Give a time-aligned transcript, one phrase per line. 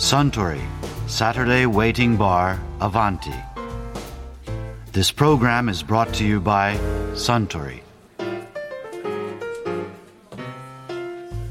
[0.00, 0.58] Suntory
[1.06, 3.34] Saturday Waiting Bar Avanti.
[4.92, 6.74] This program is brought to you by
[7.12, 7.82] Suntory.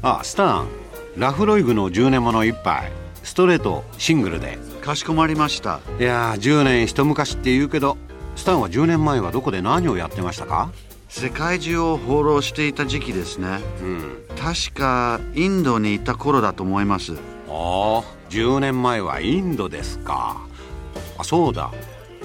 [0.02, 0.68] あスタン
[1.16, 2.90] ラフロイグの10年もの一杯
[3.22, 5.78] ストレートシングルでかしこまりました。
[6.00, 7.96] いやー10年一昔って言うけど
[8.34, 10.72] スタンは10年前はどこで何をやってましたか？
[11.08, 13.60] 世界中を放浪していた時期ですね。
[13.80, 17.14] うん確かインドにいた頃だと思います。
[17.50, 20.40] ああ10年前はインドですか。
[21.18, 21.72] あそうだ。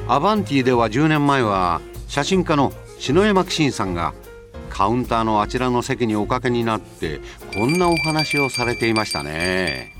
[0.08, 4.14] アバンティでは10年前は写真家の篠山紀信さんが
[4.70, 7.22] カウンターのあちらの席におかけになって
[7.54, 9.94] こんなお話をされていましたね。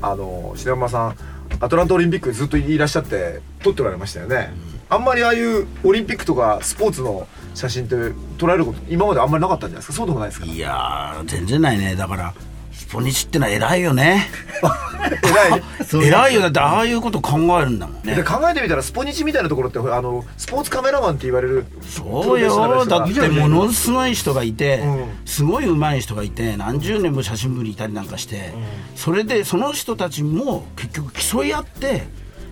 [0.00, 1.16] あの白山さん
[1.60, 4.52] アトランタオリンピックずっといらっしゃって撮っておられましたよね、
[4.90, 7.94] あんまりああいうオリンピックとかスポーツの写真って
[8.36, 9.92] 撮られること今まであんまりなかったんじゃないですか？
[9.94, 10.46] そうでもないですか？
[10.46, 11.96] いやー全然ないね。
[11.96, 12.55] だからス
[12.90, 14.28] ポニチってのは偉いよね。
[15.22, 15.62] 偉い。
[16.06, 18.14] 偉いよだってああいうこと考えるんだもんね。
[18.14, 22.86] で考えてみたらスポニチみたいなところってあのスポーツカメラマンって言われるそうよ。
[22.86, 25.04] だってものすごい人がいて、うん。
[25.24, 28.54] すごい上手い人がいて何十年も写真部にいたりなんかして、
[28.94, 32.06] それでその人たちも結局競い合って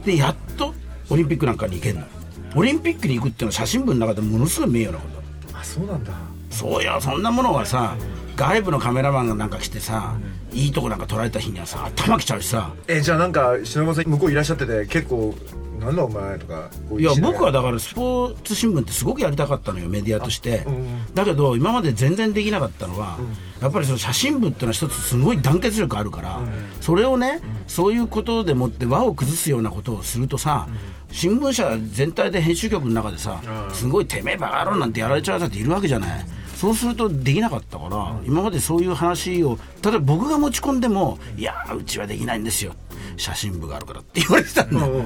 [0.04, 0.74] でやっと
[1.10, 2.04] オリンピックなんかに行けるの。
[2.56, 5.08] オリンピックに行くっていうのは写真部の中でものすごい名誉なこ
[5.52, 5.58] と。
[5.58, 6.12] あそうなんだ。
[6.50, 6.98] そうよ。
[7.00, 7.96] そんなものはさ
[8.36, 10.14] 外部のカメラマンがなんか来てさ、
[10.52, 12.72] いいとこなんか撮られた日にはさ頭きちゃうしさ。
[12.88, 15.34] えじゃあなんか篠山さん向こういらっしゃってて結構
[15.80, 23.18] なんだお前とかいや僕はだからスポーツ新聞ってすごくやりたかったのよメディアとして、うんだけど今まで全然できなかったのは、
[23.62, 26.40] やっぱりその写真部っていうのは一つすごい団結力あるから、
[26.80, 30.66] それをね、そういうことでもって輪を崩すようなことをするとさ、
[31.12, 33.40] 新聞社全体で編集局の中でさ、
[33.72, 36.26] すごいてめえバカ野郎なんてやられちゃうやつっているわけじゃない。
[36.64, 42.72] そうするとできなかったから、今までそういう話を例えば僕が持ち込んでも「いやーうちはできないんですよ。
[43.18, 45.04] 写真部があるから」って言われてたんだよ、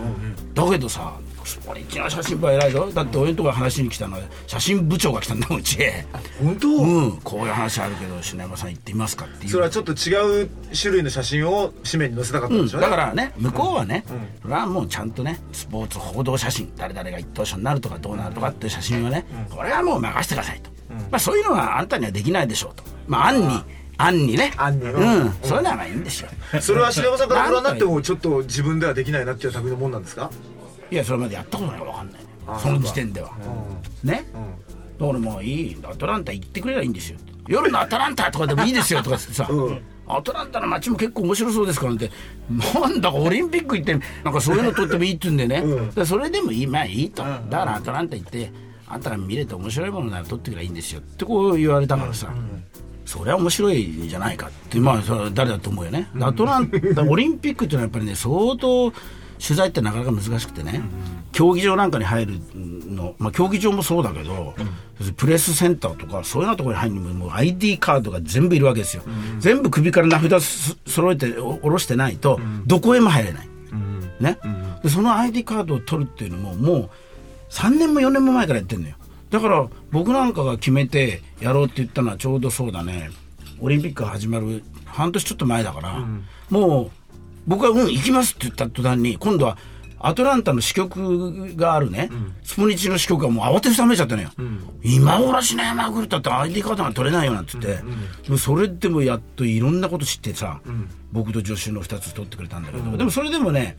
[0.54, 1.14] だけどさ
[1.48, 2.90] スポニチの写真部は偉いぞ。
[2.92, 6.06] だって俺のところ話に来たのは写真部長が来たんだもんうちへ。
[6.42, 7.12] 本当、うん。
[7.24, 9.50] こういう話あるけど篠山さん行ってみますかっていう。
[9.50, 14.04] それはちょっと違う種類の写真を紙面に載せたかったんうん、でしょうね、だからね向こうはね、
[14.42, 20.70] それはもうちゃんとねスポーツ報道写真誰々が一等賞になるとかどうなるとかっていう写真はね、これはもう任せてくださいと、
[21.10, 22.84] まあ、そういうのはあんたにはできないでしょうと。
[23.06, 23.64] まあ案に
[24.00, 24.52] 案にね。
[24.56, 25.26] 案にううん。
[25.26, 26.28] ん、そういうのはまあいいんですよ。
[26.60, 30.30] それは篠山さんからご覧になってもちょっと自分ではできないなっていう類のもんなんですか？
[30.90, 32.22] いやそれまでやったことないから分かんない。
[32.60, 33.30] その時点では、
[34.02, 34.24] ね、
[34.98, 35.76] だからもういい。
[35.84, 37.18] アトランタ行ってくれりゃいいんですよ。
[37.46, 39.48] 夜のアトランタとかでもいいですよとかってさ、
[40.06, 42.10] アトランタの街も結構面白そうですからって。
[42.50, 45.62] なんだかオリンピック行ってなんかそういうの撮ってもいいって言うんでね、
[45.94, 48.50] でそれでもいいまあいいと、だからアトランタ行って
[48.86, 52.32] あんたが見れて面白いものなら撮ってくればいいんですよってこう言われたからさ、
[53.04, 54.80] それは面白いんじゃないかって。
[54.80, 58.92] まあそれは誰だと思うよね、アトランタオリンピックっていうのはやっぱりね相当
[59.38, 60.82] 取材ってなかなか難しくてね、
[61.32, 64.54] 競技場なんかに入るの、まあ、競技場もそうだけど、
[65.16, 69.02] プレスセンターとかそういうようなところに入るにももう ID カードが全部いるわけですよ、
[69.38, 73.48] 全部首から名札す揃えてお下ろしてないと、どこへも入れない、
[74.20, 74.38] ね。
[74.82, 76.90] でその ID カードを取るっていうのももう
[77.50, 78.94] 3年も4年も前からやってるのよ。
[79.30, 83.10] だから僕なんかが決めてやろうって言ったのはちょうどそうだね。
[83.60, 86.06] オリンピックが始まる半年ちょっと前だから、
[86.48, 86.90] もう
[87.48, 89.58] 僕は「うん行きます」って言った途端に今度は
[90.00, 92.08] アトランタの支局があるね、
[92.44, 94.30] スポニチの支局がもう慌てふためちゃったのよ、
[94.84, 97.82] 今頃しないまぐるったって ID カードが取れないよなんて言って、
[98.22, 100.60] でもそれでもやっといろんなこと知ってさ、
[101.10, 103.76] 僕と助手の2つ取ってくれたんだけど、でもそれでもね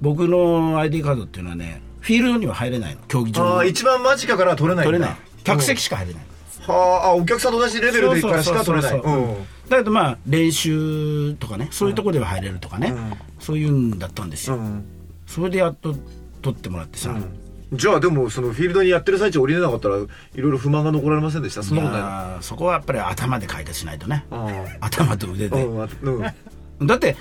[0.00, 3.50] 僕の ID カードっていうのはねフィールドには入れないの競技場に。
[3.50, 5.16] ああ一番間近からは撮れない取れない。
[5.44, 6.22] 客席しか入れない、
[6.66, 9.02] はああお客さんと同じレベルでからしか撮れない
[9.68, 12.94] だけどまあ練習とかねそういうところでは入れるとかね、
[13.38, 14.84] そういうんだったんですよ、うん。
[15.26, 15.94] それでやっと
[16.42, 17.14] 取ってもらってさ、
[17.72, 21.62] じゃあでもそのフィールドにやってる最中降りれなかったらいろいろ不満が残られませんでした？
[21.62, 24.24] そんなことないそこはやっぱり頭で解決しないとね。
[24.30, 27.16] あ頭と腕で、うんだって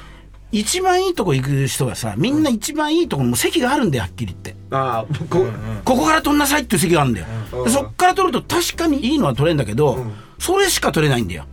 [0.54, 4.56] 一番いいとこ行く人がさみんな一番いいところもう席があるんだよはっきり言って。
[4.72, 5.46] ああこ
[5.84, 7.26] ここから取んなさいっていう席があるんだよ、
[7.68, 9.98] そっから取ると確かにいいのは取れるんだけど、
[10.40, 11.46] それしか取れないんだよ、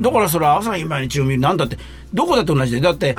[0.00, 1.76] だからそれは朝日毎日を見るなんだって
[2.14, 2.80] どこだって同じで。
[2.80, 3.16] だって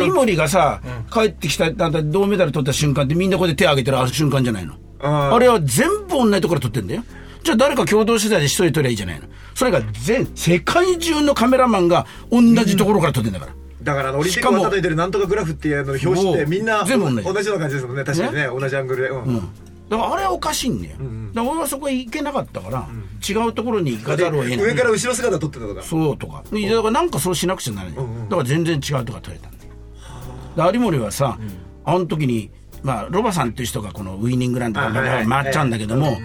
[0.00, 0.80] 有森がさ、
[1.12, 4.74] 帰ってきたなんだ銅メダル取った瞬間ってみんなここで手挙げてる瞬間じゃないの。
[5.00, 7.04] あれは全部同じところ取ってんだよ。
[7.42, 9.26] じゃあ誰か共同取材で一人取りゃいいじゃないの。
[9.54, 13.52] それが全世界中のカメラマンが同じところから撮ってんだから、
[13.82, 17.22] だからオリンピッしかもクを例えてるなんとかグラフっていうのの表紙ってみんな全部同じ。
[17.22, 18.46] 同じような感じですもんね確かにね。
[18.46, 19.08] 同じアングルで。
[19.10, 19.22] うん。
[19.24, 19.48] うん
[19.88, 22.88] だからあれはおかしいんだよ、だから俺はそこへ行けなかったから、
[23.28, 24.58] 違うところに行かざるを得ない。
[24.58, 25.82] 上から後ろ姿撮ってたとか。
[25.82, 26.42] そうとか。
[26.50, 30.72] だからなんかそうしなくちゃならない、だから全然違うとか撮れたんだよ。
[30.72, 31.38] で有森はさ、
[31.84, 32.50] あの時に、
[32.82, 35.26] まあ、ロバさんっていう人がこのウイニングランとかあはいはい。
[35.26, 36.18] 回っちゃうんだけども、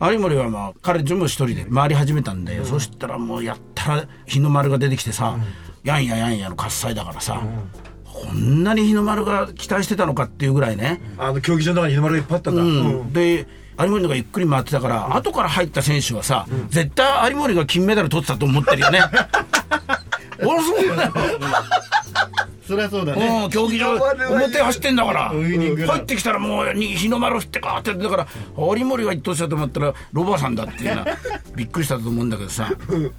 [0.00, 5.36] 有森はまあ彼女も一人で回り始めたんだよ、そしたらもうやったら日の丸が出てきてさ、
[5.82, 7.42] やんややんやの喝采だからさ、
[8.26, 13.02] こんなに日の丸が期待してたのかっていうぐらいね、あの競技場の中に日の丸がいっぱいあったんだ、ううん。
[13.06, 13.46] ん、で
[13.78, 19.00] 有森のがゆっくり回ってたから、後から入った選手はさ、絶対有森が金メダル取ってたと思ってるよね。
[20.40, 21.04] 俺そうだ。
[21.04, 21.12] よ。
[22.66, 23.42] そりゃそうだね。
[23.44, 25.28] うん、競技場表走ってんだから。
[25.28, 31.06] 入ってきたらもうに日の丸振ってかーってだから有森が一等したと思ったらロバさんだっていうのは
[31.54, 32.72] びっくりしたと思うんだけどさ。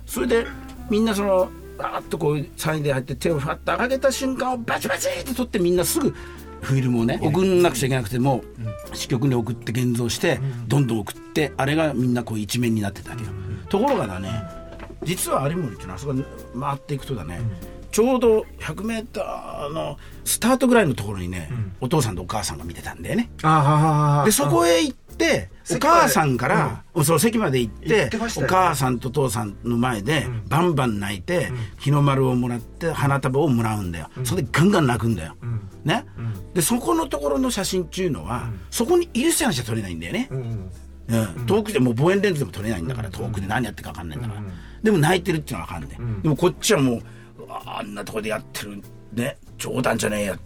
[0.06, 0.48] それで
[0.90, 6.14] みんなそのバーッとこうサインで入って手をファッと上げた瞬間をバチバチって取ってみんなすぐ
[6.62, 8.44] フィルムをね送んなくちゃいけなくても
[8.92, 13.30] う支局に送って現像してどんどん送ってあれがみんなこう一面になってたわけよ。
[13.70, 14.30] ところがだね
[15.04, 16.26] 実は有森っていうのはあそこに
[16.60, 17.40] 回っていくとだね、
[17.96, 21.50] ちょうど 100m のスタートぐらいのところにね、
[21.80, 23.30] お父さんとお母さんが見てたんだよね。
[24.26, 35.38] でそこへ行ってお母さんから、その席まで行って行ってましたよお母さんと父さんの前で、バンバン泣いて、日の丸をもらって花束をもらうんだよ、それでガンガン泣くんだよ、
[35.86, 36.04] ね、
[36.54, 40.70] でそこのところの写真っていうのは、そこにいる人じゃ撮れないんだよね、うん
[41.08, 44.42] うん、遠くでもう望遠レンズでも撮れないんだから、遠くで何やってるか分かんないんだから、
[44.84, 47.02] でも泣いてるっていうのは分かんない、でもこっちはもう
[47.50, 48.82] ああんなとこでやってる
[49.14, 50.40] ね冗談じゃねえや。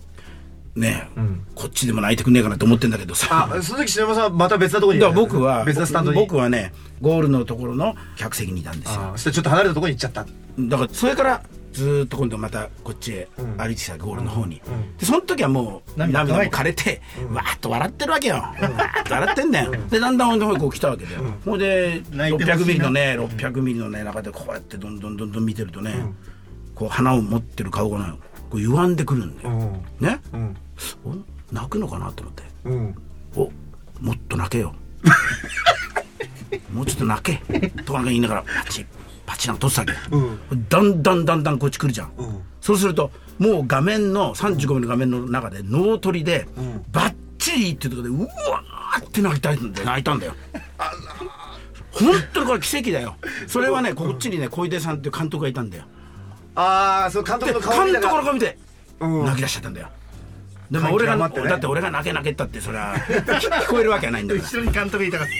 [0.75, 1.21] ねえ、
[1.55, 3.49] こっちでも泣いてくんねえかなと思ってんだけどさ。
[3.51, 5.01] あその時篠山さんまた別なところに？
[5.01, 6.19] だ僕は別なスタンドに？
[6.19, 9.01] 僕はねゴールのところの客席にいたんですよ。
[9.01, 10.25] あそしてちょっと離れたところに行っちゃった。
[10.57, 11.43] だからそれから
[11.73, 14.61] ずーっと今度またこっちへ歩いてきたゴールの方に、
[14.97, 17.01] でその時はもう涙涙も枯れて、
[17.31, 22.55] わーっと笑ってるわけよ、わーっと笑ってんだよ、でだんだん俺の方にこう来たわけだよ、ほいで泣いてほしいな。
[22.55, 25.93] 600ミリのね600ミリのね中でこうやってどんどんどんどん見てるとね、
[26.79, 28.13] こう花を持ってる顔がね
[28.49, 29.49] こう歪んでくるんだよ、
[29.99, 30.57] ね、ん。
[31.05, 31.13] お
[31.53, 32.43] 泣くのかなと思って。
[32.63, 32.95] うん。
[33.35, 33.51] お
[33.99, 34.73] もっと泣けよ。
[36.73, 37.69] もうちょっと泣け。
[37.83, 38.85] とか言いながらパチッ
[39.25, 42.11] パチなんか取ってたわけ、だんだんだんだんこっち来るじゃん、
[42.61, 46.47] そうするともう画面の35ミリの画面の中で脳取りで、
[46.91, 49.85] バッチリっていうところでうわーって泣いたんだよ。
[49.85, 50.33] 泣いたんだよ。
[51.91, 53.17] 本当にこれ奇跡だよ。
[53.47, 55.83] それはねこっちにね小出さんっていう監督がいたんだよ
[56.59, 58.57] ああそう監督での顔見監督の顔見て。
[58.99, 59.25] うん。
[59.25, 59.89] 泣き出しちゃったんだよ。
[60.69, 61.49] でも感俺が、ね。
[61.49, 62.95] だって俺が泣け泣けったってそれは。
[62.99, 64.47] 聞こえるわけはないんだから。
[64.47, 65.31] 後ろに監督いたから。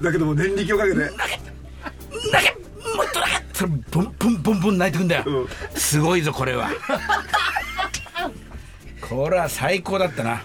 [0.00, 0.98] だけども念力をかけて。
[0.98, 2.52] 泣け。
[2.96, 3.44] もっと泣け。
[3.52, 6.70] それボンボンボンボン泣いてくんだよ、すごいぞこれは。
[9.00, 10.40] これは最高だったな。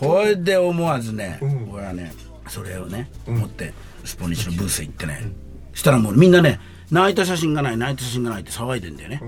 [0.00, 1.38] これで思わずね、
[1.70, 2.12] 俺はね
[2.48, 3.72] それをね持って
[4.04, 5.30] スポニチのブースへ行ってね、
[5.74, 6.58] したらもうみんなね
[6.90, 9.20] 泣いた写真がない泣いた写真がないって騒いでんだよね,、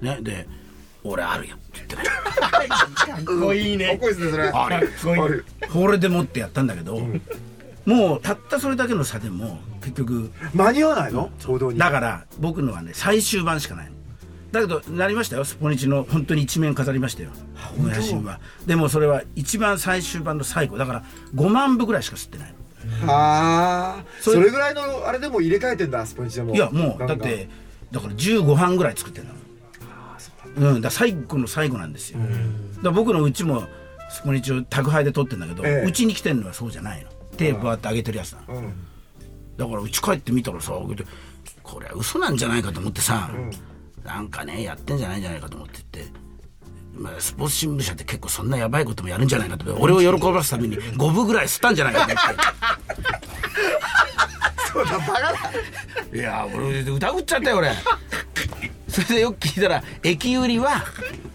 [0.00, 0.48] ねで
[1.04, 2.02] 俺あるよって言ってね。
[2.44, 3.88] かっこいいね。
[3.90, 4.48] かっこいいですねそれ。
[4.48, 5.44] あれこいいある。
[5.72, 7.00] これでもってやったんだけど、
[7.86, 11.30] もうたったそれだけの差でも結局間に合わないの？
[11.44, 11.78] 報道に。
[11.78, 13.92] だから僕のはね最終版しかないの。
[14.50, 15.44] だけどなりましたよ。
[15.44, 17.30] スポニチの本当に一面飾りましたよ。
[17.76, 18.40] この写真は。
[18.66, 20.78] でもそれは一番最終版の最後。
[20.78, 21.04] だから
[21.34, 22.54] 5万部ぐらいしか吸ってないの
[23.06, 24.04] はあ。
[24.20, 26.54] それぐらいのあれでも入れ替えてんだスポニチでも。
[26.54, 27.48] いやもうだって
[27.90, 29.34] だから15版ぐらい作ってるの
[30.74, 30.90] うんだ。
[30.90, 32.18] 最後の最後なんですよ。
[32.82, 33.64] だ僕のうちも
[34.10, 35.86] スポニチを宅配で撮ってんだけどええ。
[35.86, 37.08] うちに来てるのはそうじゃないの。
[37.36, 37.76] 手バー。
[37.76, 38.44] って上げてるやつなん。
[39.56, 40.72] だからうち帰ってみたらさ
[41.62, 43.30] これは嘘なんじゃないかと思ってさ、
[44.04, 46.04] なんかねやってんじゃないんじゃないかと思ってって、
[46.94, 52.57] まあ、スポーツ新聞社って結構そんなやばいこともやるんじゃないかと俺を喜ばすために5部ぐらい吸ったんじゃないかと思って
[56.12, 57.72] いや俺疑っちゃったよ俺。
[58.88, 60.82] それでよく聞いたら駅売りは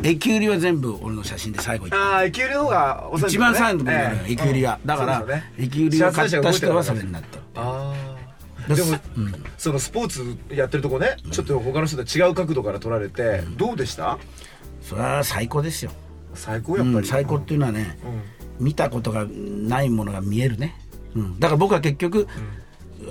[0.01, 3.91] 駅売りは全部俺の写真で最後にああ駅売りの方が遅いん一番最後の
[4.27, 5.53] 駅売りはだから、ね。
[5.57, 8.97] 駅売りを買った人はそれになったああでも、
[9.57, 14.17] そのスポーツやってるとこね、ちょっと他の人と違う角度から撮られて、どうでした？
[14.81, 15.91] それは最高ですよ。
[16.33, 17.97] 最高やっぱり、うん、最高っていうのはね、
[18.59, 20.75] 見たことがないものが見えるね、
[21.15, 22.27] うん、だから僕は結局、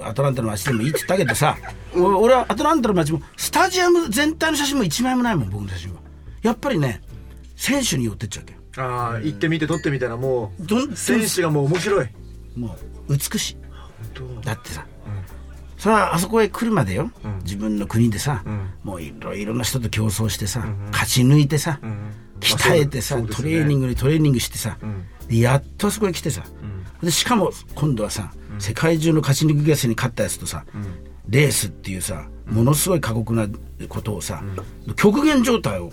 [0.03, 1.57] アトランタの街でもいいって言ったけどさ
[1.95, 6.01] お俺はアトランタの街もスタジアム全体の写真も一枚もないもん僕の写真は。
[6.43, 7.03] やっぱりね
[7.57, 8.87] 選手に寄ってっちゃうわけよ。
[8.87, 12.09] ああ行ってみて撮ってみたらもどんう選手がもう面白い。
[12.57, 12.77] も
[13.09, 13.57] う美しい。
[14.43, 14.87] だってさ、
[15.79, 17.11] それはあそこへ来るまでよ、
[17.45, 18.43] 自分の国でさ、
[18.83, 21.81] もういろいろな人と競争してさ、勝ち抜いてさ、
[22.41, 23.31] 鍛えてさ、まあね。
[23.35, 24.77] トレーニングにトレーニングしてさ、
[25.29, 26.43] でやっとあそこへ来てさ、
[27.03, 30.64] でしかも今度はさ、世界中の勝ち抜き合戦に勝ったやつとさ、
[31.28, 33.49] レースっていうさものすごい過酷な
[33.88, 34.42] ことをさ、
[34.97, 35.90] 極限状態を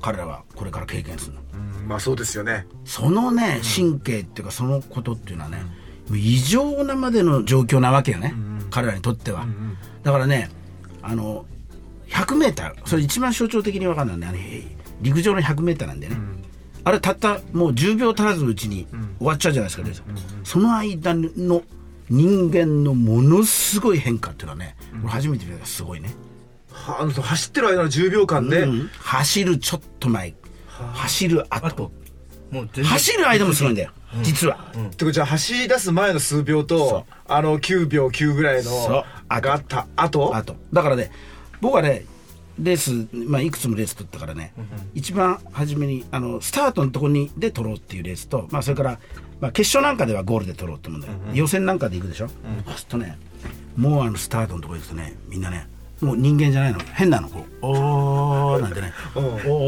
[0.00, 1.40] 彼らはこれから経験するの。
[1.80, 1.88] うん。
[1.88, 2.66] まあそうですよね。
[2.84, 5.62] そのね神経っていうかそのことっていうのはね、
[6.12, 8.34] 異常なまでの状況なわけよね、
[8.70, 9.46] 彼らにとっては、
[10.02, 10.50] だからね
[11.02, 11.46] あの
[12.08, 16.16] 100m それ一番象徴的に分かるのはね陸上の 100m なんでね、
[16.82, 20.02] あれたったもう10秒足らずのうちに終わっちゃうじゃないですか、レース。
[20.42, 21.62] その間の
[22.12, 26.10] 人間のものすごい変化っていうのはね、これ初めて見たすごいね、
[26.70, 28.90] はあの走ってる間の10秒間で、うん。
[28.98, 30.34] 走るちょっと前。
[30.68, 31.90] 走る後。
[32.50, 33.92] もう走る間もすごいんだよ、
[34.22, 39.40] 実は、ってことじゃあ走り出す前の数秒とあの9秒9ぐらいのそう。
[39.40, 39.86] があった。
[39.96, 40.36] 後？
[40.36, 41.10] あとだからね
[41.62, 42.04] 僕はね
[42.58, 44.52] レース、まあ、いくつもレース取ったからね、
[44.92, 48.98] 一番初めにあのスタートのところにで取ろうっていうレースと、まあ、それから、
[49.42, 53.18] まあ、決勝なんかではゴールで取ろうと思うんだよ、予選なんかで行くでしょ、そうするとね
[53.76, 55.66] もうあのスタートのとこ行くとねみんなね
[56.00, 56.78] もう人間じゃないの。
[56.78, 59.20] 変なのこうおーなんてねお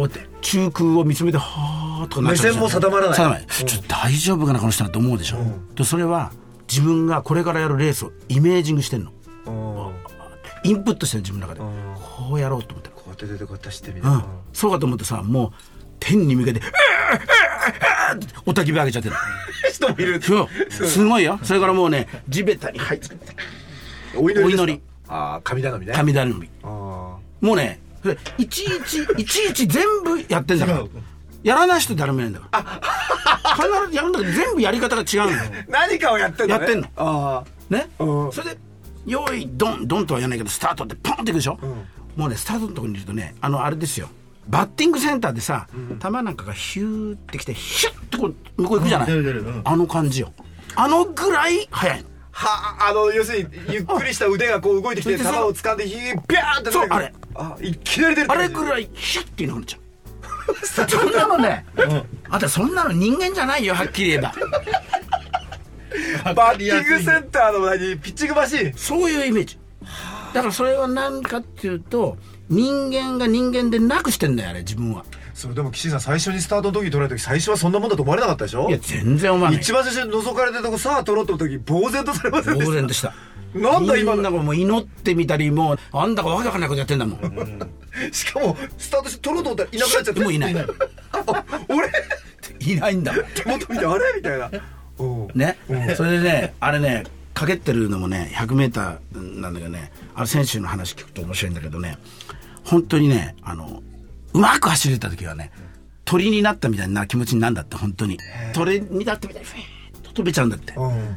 [0.04, 3.16] ーって中空を見つめてはーとかなっちゃう目線も定まらない。
[3.16, 3.46] 定まらない。
[3.48, 5.38] ちょっと大丈夫かなこの人はと思うでしょ、
[5.74, 6.32] でそれは
[6.68, 9.10] 自分がこれからやるレースをイメージングしてんの。
[10.62, 11.60] インプットしてる自分の中で。
[11.60, 15.52] こうやろうと思ってこうやって出てこうやって走ってみたうん、そうかと思ってさもう
[16.00, 16.70] 天に向けて「うーうー
[17.16, 19.16] うーっておたき火上げちゃってる。
[19.72, 20.22] 人もいる。
[20.22, 20.86] そう。
[20.86, 21.38] すごいよ。
[21.42, 22.78] それからもうね地べたに。
[22.78, 23.16] 入って
[24.16, 24.80] お祈りお祈り。
[25.08, 25.92] ああ神頼みね。
[25.92, 26.48] 神頼み。
[26.62, 27.80] あもうね
[28.38, 30.84] いちいちいちいち全部やってんだから。
[31.42, 33.54] やらない人誰もいないんだから。
[33.54, 35.50] 必ずやるんだけど全部やり方が違うんだよ。
[35.50, 36.88] ー 何かをやってんの、ね、やってんの。
[36.96, 37.90] あね。
[37.98, 38.32] うん。
[38.32, 38.58] それで
[39.06, 41.58] 「用意ドンドン」とは言わないけどスタートってポンっていくでしょ、
[42.16, 44.08] もうねスタートのところにいるとねあのあれですよ
[44.48, 45.68] バッティングセンターでさ、
[46.02, 49.08] 球なんかがヒューってきてヒュッとこう向こう行くじゃない、
[49.64, 50.32] あの感じよ。
[50.76, 52.02] あのぐらい速い。
[52.02, 57.12] のはあの要するにゆっくりした腕がこう動いてきて球を掴んでひービャーってそうあれ。
[57.36, 59.80] あいきなり出るあれぐらいヒュッていなくなっちゃう。
[60.66, 61.64] そんなのね、
[62.28, 64.34] あんたそんなの人間じゃないよはっきり言えば。
[66.34, 68.72] バッティングセンターの何ピッチングマシン。
[68.74, 69.58] そういうイメージ。
[70.34, 75.04] だからそれは何かっていうと人間が人間でなくしてんだよあれ自分は。
[75.32, 78.68] それでも岸井さん最初にスタートの時に取られた時最初はそんなもんだと思われなかったでしょ？
[78.68, 79.60] いや全然思わない。
[79.60, 83.12] 一番最初に覗かれてるとこさあ取ろうと思った時呆然とされませんでした呆然とした
[83.58, 87.20] なんだ今のもう祈ってみたりもうあんだかわけわかんないことやってんだもん。
[88.12, 90.20] しかもスタートして取ろうと思ったらいなくなっちゃって。
[90.20, 90.56] もういない。
[90.58, 91.90] あ 俺？
[92.60, 93.12] いないんだ。
[93.34, 94.04] 手元見てあれ？
[94.16, 94.50] みたいな。
[94.98, 95.04] う。
[95.04, 95.56] んね、
[95.96, 101.98] それでねあれねかけってるのもね 100m なんだけどねあれ選手の話聞くと面白いんだけどね
[102.64, 103.82] 本当にねあの
[104.32, 105.52] うまく走れた時はね
[106.04, 108.18] 鳥になったみたいな気持ちになるんだって本当に。
[108.52, 109.62] 鳥になってみたいにフィー
[109.96, 110.74] ッと飛べちゃうんだって。
[110.74, 111.16] うん。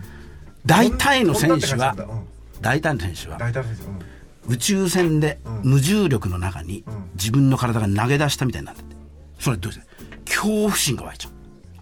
[0.65, 1.95] 大体の選手は
[2.61, 3.37] 大体の選手は
[4.47, 6.83] 宇宙船で無重力の中に
[7.15, 9.05] 自分の体が投げ出したみたいになるんだって
[9.39, 9.85] それどうして
[10.25, 11.31] 恐怖心が湧いちゃう。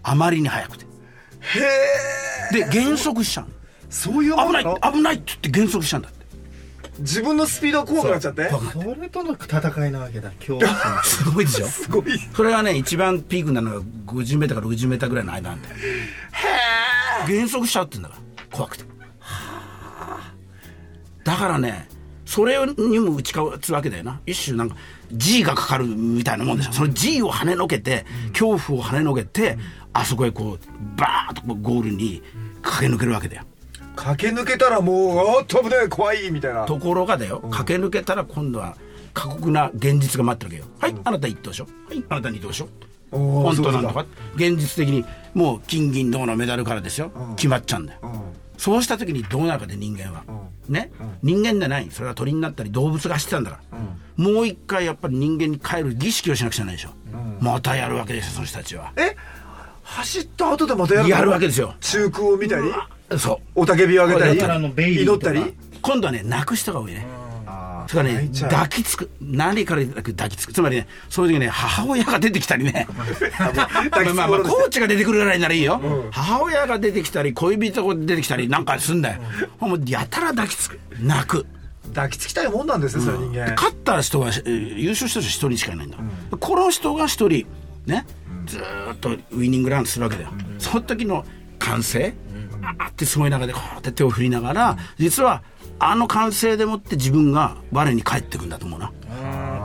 [0.02, 0.84] あまりに速くて。
[0.84, 0.88] へ
[2.52, 3.46] えで減速しちゃう
[3.90, 6.15] そういうも危ない危ないって言って減速しちゃうんだって
[6.98, 8.48] 自分のスピードが怖くなっちゃって？
[8.50, 10.66] それとの戦いなわけだ今日
[11.08, 11.66] すごいでしょ？
[11.66, 12.18] すごい。
[12.34, 15.76] それがね一番ピークなのが 50m から 60m ぐらいの間なんだよ。
[17.28, 18.84] 減速しちゃうってんだから怖くて。
[21.24, 21.88] だからね
[22.24, 24.20] それにも打ち勝つわけだよな。
[24.26, 24.76] 一種なんか
[25.12, 26.72] G がかかるみたいなもんでしょ。
[26.72, 29.58] その G を跳ねのけて恐怖を跳ねのけて
[29.92, 32.22] あそこへこうバーッとゴールに
[32.62, 33.42] 駆け抜けるわけだよ
[33.96, 36.66] 駆け抜けたらもうあっと危ない怖いみたいな。
[36.66, 38.76] ところがだよ駆け抜けたら今度は
[39.12, 40.94] 過酷な現実が待ってるわけよ。
[40.94, 41.64] はい、あなた一等賞。
[41.64, 42.68] はいあなた二等賞。
[43.10, 48.00] 本当なんとか現実的にもう金銀銅のメダルからですよ、決まっちゃうんだよ、
[48.58, 50.24] そうした時にどうなるかで人間は、
[50.68, 50.90] ね、
[51.22, 51.88] 人間じゃない。
[51.92, 53.78] それは鳥になったり動物が走ってたんだから、
[54.22, 56.90] もう一回やっぱり人間に帰る儀式をしなくちゃならないでしょ、
[57.40, 58.92] またやるわけですよその人たちは。
[58.96, 59.16] え？
[59.84, 61.14] 走った後でまたやるの？
[61.14, 61.74] やるわけですよ。
[61.80, 62.64] 中空を見たり？
[63.18, 63.60] そう。
[63.60, 65.54] 雄たけびをあげたり祈ったり。
[65.82, 67.06] 今度はね泣く人が多いね。
[67.88, 69.10] それからね抱きつく。
[69.20, 70.52] 何から抱きつく。
[70.52, 72.88] つまりねそういう時ね母親が出てきたりね。
[73.38, 79.20] まあまあまあコーチが出てくるぐらいならいいよ、母親が出てきたり恋人が出てきたりなんかすんだよ、
[79.60, 80.80] もうやたら抱きつく。
[81.00, 81.46] 泣く。
[81.94, 83.54] 抱きつきたいもんなんですねそれ人間。
[83.54, 85.96] 勝った人がえー優勝した人一人しかいないんだ、
[86.40, 87.46] この人が一人
[87.86, 88.04] ね
[88.46, 91.24] ずーっとウイニングランするわけだよ、その時の
[91.60, 95.42] 歓声、あーってすごい中でこうやって手を振りながら、実は
[95.78, 98.92] あの歓声でもって自分が我に返ってくんだと思うな。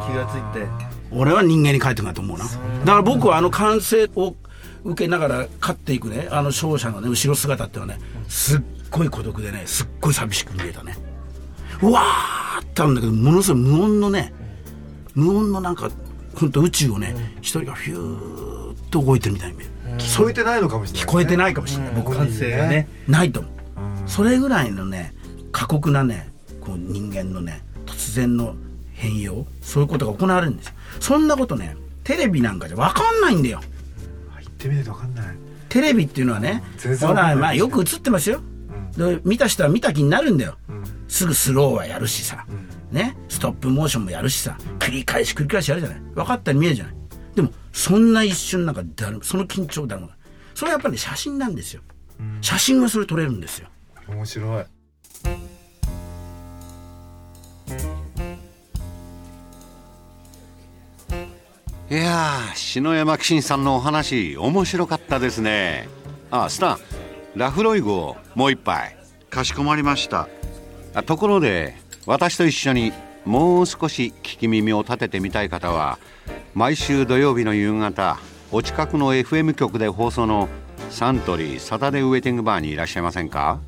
[0.05, 0.67] 気がついて。
[1.11, 2.45] 俺は人間に帰ってくんだと思うな。
[2.45, 4.35] だから僕はあの歓声を
[4.83, 10.95] 受けながら勝っていくねあの勝者のね後ろ姿っていうのはねすっごい孤独でねすっごい寂しく見えたね。
[11.81, 14.33] うわーってあるんだけどものすごい無音のね
[15.13, 15.89] 無音のなんか
[16.35, 23.51] 本当宇宙をね一、人がヒューッと動いてるみたいに見える聞こえてないのかもしれない、聞こえてないかもしれない、僕は感性がねないと思う、
[24.07, 25.13] それぐらいのね
[25.51, 26.29] 過酷なね
[26.59, 28.55] こう人間のね突然の
[28.93, 30.73] 変容そういうことが行われるんですよ。
[30.99, 33.61] そんなことねテレビなんかじゃ分かんないんだよ。
[34.39, 35.25] 言ってみないと分かんない。
[35.69, 36.63] テレビっていうのはね
[36.99, 38.41] ほらまあよく映ってますよ、
[38.97, 40.83] で見た人は見た気になるんだよ、ん。
[41.07, 42.45] すぐスローはやるしさ、
[42.91, 43.17] ね？
[43.29, 44.57] ストップモーションもやるしさ。
[44.79, 45.99] 繰り返し繰り返しやるじゃない。
[46.13, 46.95] 分かったり見えるじゃない
[47.71, 50.09] そんな一瞬なんか誰もその緊張だろう
[50.53, 51.81] それはやっぱり、ね、写真なんですよ、
[52.41, 53.67] 写真がそれ撮れるんですよ。
[54.07, 54.65] 面白い。
[61.89, 65.89] いやー篠山紀信さんのお話面白かったですね。
[66.29, 66.77] あスタン
[67.35, 68.97] ラフロイグをもう一杯。
[69.29, 70.27] かしこまりました。
[70.93, 71.75] あところで
[72.05, 72.93] 私と一緒に
[73.25, 75.99] もう少し聞き耳を立ててみたい方は
[76.53, 78.17] 毎週土曜日の夕方
[78.51, 80.49] お近くの FM 局で放送の
[80.89, 83.59] サントリーサタデーウェイティングバーにいらっしゃいませんか？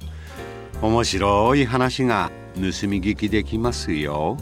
[0.81, 4.37] 面白い話が盗み聞きできますよ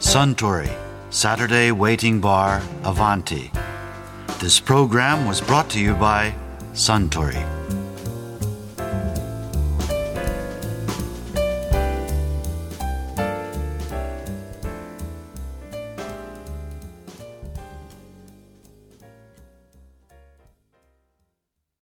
[0.00, 0.68] Suntory
[1.10, 3.50] Saturday Waiting Bar Avanti.
[4.40, 6.32] This program was brought to you by
[6.74, 7.57] Suntory.